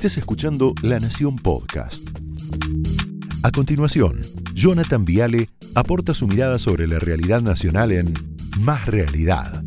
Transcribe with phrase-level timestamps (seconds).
[0.00, 2.08] Estés escuchando La Nación Podcast.
[3.42, 4.22] A continuación,
[4.54, 8.14] Jonathan Viale aporta su mirada sobre la realidad nacional en
[8.60, 9.62] Más Realidad.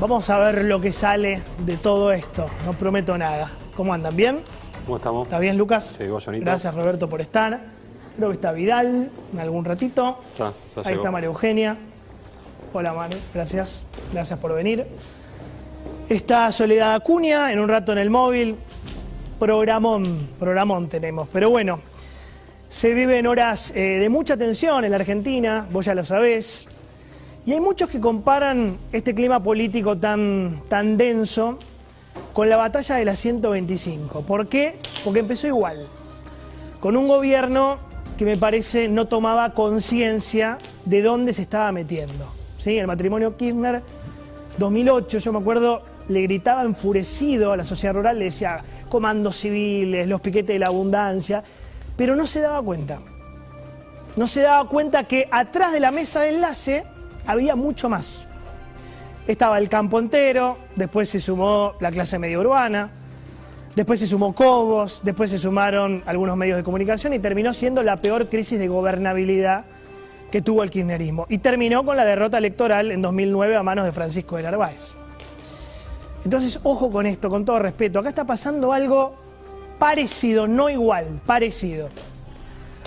[0.00, 2.50] Vamos a ver lo que sale de todo esto.
[2.66, 3.48] No prometo nada.
[3.76, 4.16] ¿Cómo andan?
[4.16, 4.40] ¿Bien?
[4.86, 5.28] ¿Cómo estamos?
[5.28, 5.94] ¿Está bien, Lucas?
[5.96, 6.46] Sí, vos, Jonito.
[6.46, 7.78] Gracias, Roberto, por estar.
[8.18, 10.18] Creo que está Vidal en algún ratito.
[10.36, 10.96] Ya, ya Ahí llegó.
[10.96, 11.76] está María Eugenia.
[12.72, 13.16] Hola, Manu.
[13.32, 13.86] Gracias.
[14.12, 14.84] Gracias por venir.
[16.08, 18.56] Está Soledad Acuña, en un rato en el móvil.
[19.38, 21.28] Programón, programón tenemos.
[21.32, 21.78] Pero bueno,
[22.68, 26.66] se viven horas eh, de mucha tensión en la Argentina, vos ya lo sabés.
[27.46, 31.60] Y hay muchos que comparan este clima político tan, tan denso
[32.32, 34.22] con la batalla de la 125.
[34.22, 34.80] ¿Por qué?
[35.04, 35.86] Porque empezó igual.
[36.80, 37.86] Con un gobierno
[38.18, 42.26] que me parece no tomaba conciencia de dónde se estaba metiendo.
[42.58, 42.76] ¿Sí?
[42.76, 43.80] El matrimonio Kirchner,
[44.58, 50.08] 2008, yo me acuerdo, le gritaba enfurecido a la sociedad rural, le decía comandos civiles,
[50.08, 51.44] los piquetes de la abundancia,
[51.96, 52.98] pero no se daba cuenta.
[54.16, 56.84] No se daba cuenta que atrás de la mesa de enlace
[57.24, 58.26] había mucho más.
[59.28, 62.90] Estaba el campo entero, después se sumó la clase media urbana,
[63.78, 67.98] después se sumó Cobos, después se sumaron algunos medios de comunicación y terminó siendo la
[67.98, 69.66] peor crisis de gobernabilidad
[70.32, 71.26] que tuvo el kirchnerismo.
[71.28, 74.94] Y terminó con la derrota electoral en 2009 a manos de Francisco de Narváez.
[76.24, 78.00] Entonces, ojo con esto, con todo respeto.
[78.00, 79.14] Acá está pasando algo
[79.78, 81.88] parecido, no igual, parecido.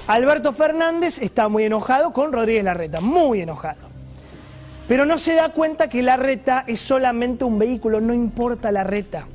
[0.08, 3.88] Alberto Fernández está muy enojado con Rodríguez Larreta, muy enojado.
[4.90, 9.26] Pero no se da cuenta que Larreta es solamente un vehículo, no importa la reta.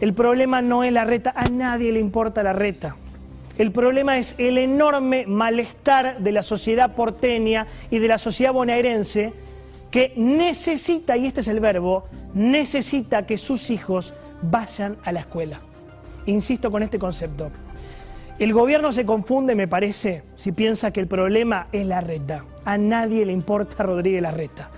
[0.00, 2.96] El problema no es la reta, a nadie le importa la reta.
[3.56, 9.32] El problema es el enorme malestar de la sociedad porteña y de la sociedad bonaerense
[9.90, 12.04] que necesita, y este es el verbo,
[12.34, 14.12] necesita que sus hijos
[14.42, 15.60] vayan a la escuela.
[16.26, 17.50] Insisto con este concepto.
[18.38, 22.44] El gobierno se confunde, me parece, si piensa que el problema es la reta.
[22.66, 24.68] A nadie le importa Rodríguez Larreta.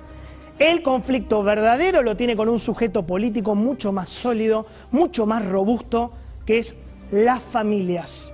[0.58, 6.12] El conflicto verdadero lo tiene con un sujeto político mucho más sólido, mucho más robusto,
[6.44, 6.74] que es
[7.12, 8.32] las familias.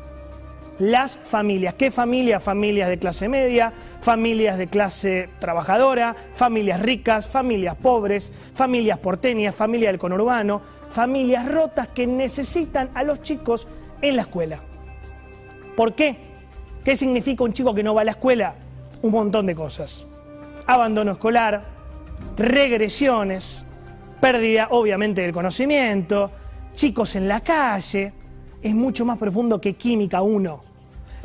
[0.79, 1.75] Las familias.
[1.75, 2.43] ¿Qué familias?
[2.43, 9.93] Familias de clase media, familias de clase trabajadora, familias ricas, familias pobres, familias porteñas, familias
[9.93, 13.69] del conurbano, familias rotas que necesitan a los chicos
[14.01, 14.61] en la escuela.
[15.77, 16.17] ¿Por qué?
[16.83, 18.55] ¿Qué significa un chico que no va a la escuela?
[19.03, 20.07] Un montón de cosas.
[20.67, 21.74] Abandono escolar,
[22.37, 23.65] regresiones,
[24.21, 26.31] pérdida obviamente del conocimiento,
[26.75, 28.13] chicos en la calle,
[28.63, 30.61] es mucho más profundo que química 1.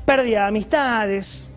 [0.05, 1.49] Pérdida de amistades,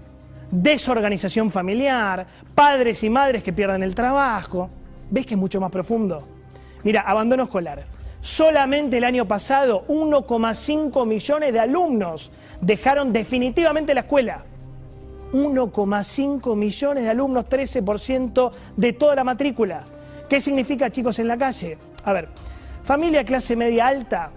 [0.51, 4.71] desorganización familiar, padres y madres que pierden el trabajo.
[5.11, 6.29] ¿Ves que es mucho más profundo?
[6.85, 7.85] Mira, abandono escolar.
[8.21, 14.45] Solamente el año pasado 1,5 millones de alumnos dejaron definitivamente la escuela.
[15.33, 19.85] 1,5 millones de alumnos, 13% de toda la matrícula.
[20.29, 21.79] ¿Qué significa chicos en la calle?
[22.05, 22.29] A ver,
[22.85, 24.31] familia clase media alta,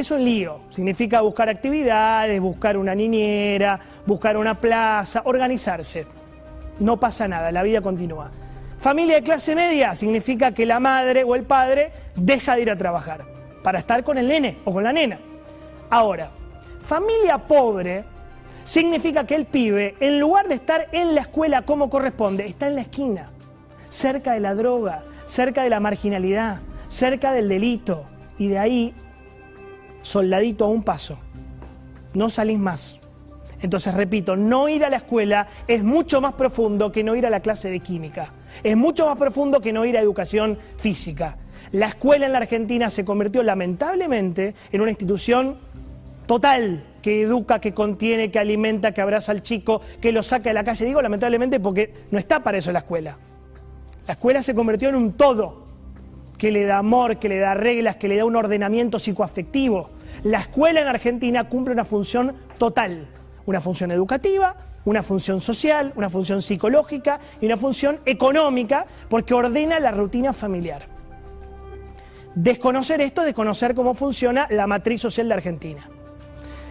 [0.00, 0.60] es un lío.
[0.70, 6.06] Significa buscar actividades, buscar una niñera, buscar una plaza, organizarse.
[6.78, 8.30] No pasa nada, la vida continúa.
[8.80, 12.76] Familia de clase media significa que la madre o el padre deja de ir a
[12.76, 13.24] trabajar
[13.62, 15.18] para estar con el nene o con la nena.
[15.90, 16.30] Ahora,
[16.82, 18.04] familia pobre
[18.68, 22.74] significa que el pibe, en lugar de estar en la escuela como corresponde, está en
[22.74, 23.30] la esquina,
[23.88, 28.04] cerca de la droga, cerca de la marginalidad, cerca del delito.
[28.36, 28.94] Y de ahí,
[30.02, 31.18] soldadito a un paso.
[32.12, 33.00] No salís más.
[33.62, 37.30] Entonces, repito, no ir a la escuela es mucho más profundo que no ir a
[37.30, 38.34] la clase de química.
[38.62, 41.38] Es mucho más profundo que no ir a educación física.
[41.72, 45.56] La escuela en la Argentina se convirtió lamentablemente en una institución
[46.26, 50.54] total que educa, que contiene, que alimenta, que abraza al chico, que lo saca de
[50.54, 50.84] la calle.
[50.84, 53.16] Digo lamentablemente porque no está para eso la escuela.
[54.06, 55.66] La escuela se convirtió en un todo
[56.38, 59.90] que le da amor, que le da reglas, que le da un ordenamiento psicoafectivo.
[60.22, 63.08] La escuela en Argentina cumple una función total,
[63.44, 69.80] una función educativa, una función social, una función psicológica y una función económica porque ordena
[69.80, 70.82] la rutina familiar.
[72.34, 75.88] Desconocer esto es desconocer cómo funciona la matriz social de Argentina.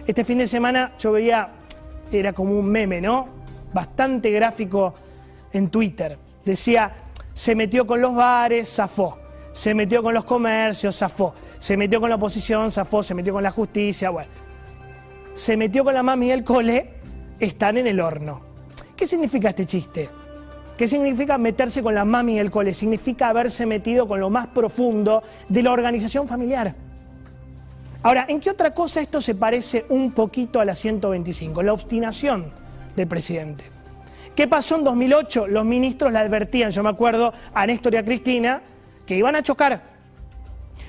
[0.08, 1.50] Este fin de semana yo veía,
[2.10, 3.28] era como un meme, ¿no?
[3.74, 4.94] Bastante gráfico
[5.52, 6.16] en Twitter.
[6.46, 6.90] Decía,
[7.34, 9.18] se metió con los bares, zafó.
[9.52, 11.34] Se metió con los comercios, zafó.
[11.58, 13.02] Se metió con la oposición, zafó.
[13.02, 14.30] Se metió con la justicia, bueno.
[15.34, 16.90] Se metió con la mami del cole,
[17.38, 18.40] están en el horno.
[18.96, 20.08] ¿Qué significa este chiste?
[20.78, 22.72] ¿Qué significa meterse con la mami en el cole?
[22.72, 26.87] Significa haberse metido con lo más profundo de la organización familiar.
[28.02, 31.62] Ahora, ¿en qué otra cosa esto se parece un poquito a la 125?
[31.62, 32.52] La obstinación
[32.94, 33.64] del presidente.
[34.36, 35.48] ¿Qué pasó en 2008?
[35.48, 38.62] Los ministros le advertían, yo me acuerdo a Néstor y a Cristina,
[39.04, 39.82] que iban a chocar.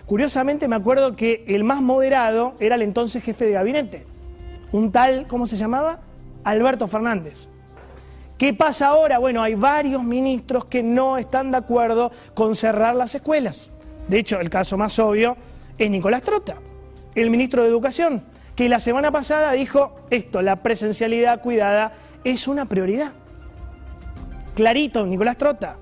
[0.06, 4.06] Curiosamente me acuerdo que el más moderado era el entonces jefe de gabinete,
[4.72, 6.02] un tal, ¿cómo se llamaba?
[6.44, 7.48] Alberto Fernández.
[8.38, 9.18] ¿Qué pasa ahora?
[9.18, 13.72] Bueno, hay varios ministros que no están de acuerdo con cerrar las escuelas.
[14.08, 15.36] De hecho, el caso más obvio
[15.78, 16.56] es Nicolás Trota,
[17.22, 18.24] el ministro de Educación,
[18.56, 21.94] que la semana pasada dijo esto, la presencialidad cuidada
[22.24, 23.12] es una prioridad.
[24.56, 25.78] Clarito, Nicolás Trota.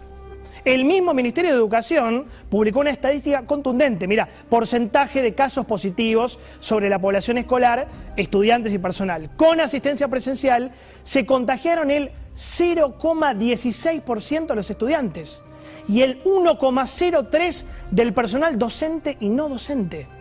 [0.66, 4.06] El mismo Ministerio de Educación publicó una estadística contundente.
[4.08, 7.88] Mira, porcentaje de casos positivos sobre la población escolar,
[8.18, 9.30] estudiantes y personal.
[9.38, 10.74] Con asistencia presencial
[11.04, 15.42] se contagiaron el 0,16% de los estudiantes
[15.88, 20.17] y el 1,03% del personal docente y no docente.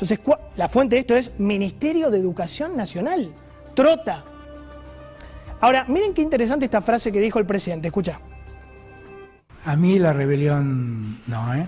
[0.00, 0.20] Entonces,
[0.54, 3.34] la fuente de esto es Ministerio de Educación Nacional.
[3.74, 4.24] Trota.
[5.60, 7.88] Ahora, miren qué interesante esta frase que dijo el presidente.
[7.88, 8.20] Escucha.
[9.64, 11.66] A mí la rebelión no, ¿eh?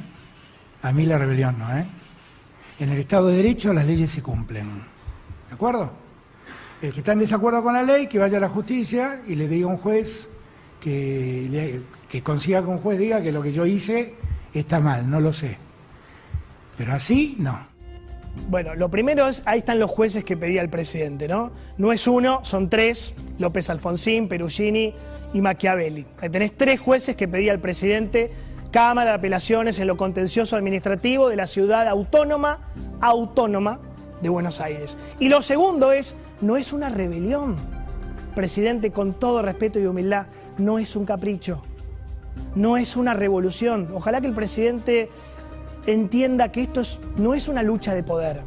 [0.83, 1.85] A mí la rebelión no, ¿eh?
[2.79, 4.81] En el Estado de Derecho las leyes se cumplen.
[5.49, 5.91] ¿De acuerdo?
[6.81, 9.49] El que está en desacuerdo con la ley, que vaya a la justicia y le
[9.49, 10.29] diga a un juez
[10.79, 14.15] que, que consiga que un juez diga que lo que yo hice
[14.55, 15.59] está mal, no lo sé.
[16.79, 17.71] Pero así, no.
[18.49, 21.53] Bueno, lo primero es, ahí están los jueces que pedía el presidente, ¿no?
[21.79, 24.95] No es uno, son tres, López Alfonsín, Perugini
[25.33, 26.07] y Machiavelli.
[26.21, 28.31] Ahí tenés tres jueces que pedía el presidente,
[28.71, 32.59] Cámara de Apelaciones en lo contencioso administrativo de la ciudad autónoma,
[33.01, 33.81] autónoma
[34.23, 34.97] de Buenos Aires.
[35.19, 37.57] Y lo segundo es, no es una rebelión.
[38.35, 41.63] Presidente, con todo respeto y humildad, no es un capricho,
[42.55, 43.89] no es una revolución.
[43.93, 45.09] Ojalá que el presidente
[45.93, 46.83] entienda que esto
[47.17, 48.41] no es una lucha de poder.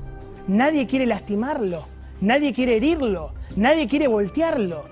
[0.47, 1.85] Nadie quiere lastimarlo,
[2.21, 4.83] nadie quiere herirlo, nadie quiere voltearlo,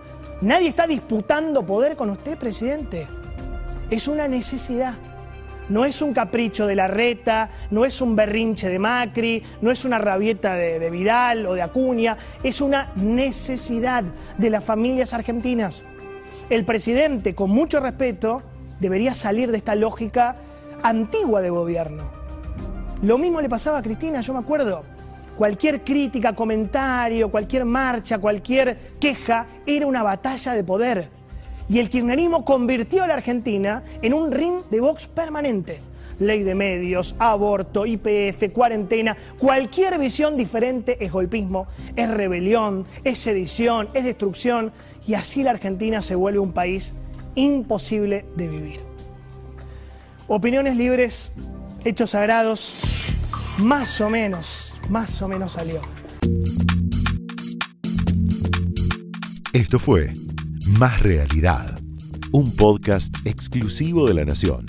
[0.41, 3.07] nadie está disputando poder con usted, presidente.
[3.89, 4.93] Es una necesidad.
[5.69, 9.85] No es un capricho de la reta, no es un berrinche de Macri, no es
[9.85, 14.03] una rabieta de, de Vidal o de Acuña, es una necesidad
[14.37, 15.85] de las familias argentinas.
[16.49, 18.41] El presidente, con mucho respeto,
[18.81, 20.35] debería salir de esta lógica
[20.83, 22.20] antigua de gobierno.
[23.01, 24.83] Lo mismo le pasaba a Cristina, yo me acuerdo.
[25.37, 31.21] Cualquier crítica, comentario, cualquier marcha, cualquier queja era una batalla de poder
[31.71, 35.79] y el kirchnerismo convirtió a la Argentina en un ring de box permanente.
[36.19, 43.87] Ley de medios, aborto, IPF, cuarentena, cualquier visión diferente es golpismo, es rebelión, es sedición,
[43.93, 44.73] es destrucción
[45.07, 46.93] y así la Argentina se vuelve un país
[47.35, 48.81] imposible de vivir.
[50.27, 51.31] Opiniones libres,
[51.85, 52.79] hechos sagrados,
[53.57, 55.81] más o menos, más o menos salió.
[59.53, 60.13] Esto fue
[60.79, 61.79] más Realidad,
[62.31, 64.65] un podcast exclusivo de La Nación.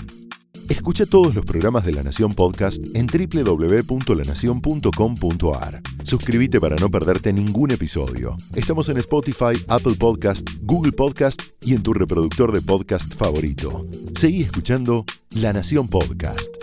[0.69, 5.81] Escucha todos los programas de La Nación Podcast en www.lanacion.com.ar.
[6.03, 8.35] Suscríbete para no perderte ningún episodio.
[8.55, 13.85] Estamos en Spotify, Apple Podcast, Google Podcast y en tu reproductor de podcast favorito.
[14.15, 16.62] Seguí escuchando La Nación Podcast.